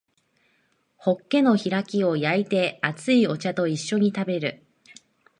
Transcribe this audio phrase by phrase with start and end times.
[0.97, 4.65] ホッケの開きを焼いて熱いお茶と一緒に食べる